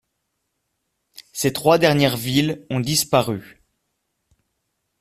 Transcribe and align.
Ces 1.31 1.53
trois 1.53 1.77
dernières 1.77 2.17
villes 2.17 2.65
ont 2.71 2.79
disparu. 2.79 3.61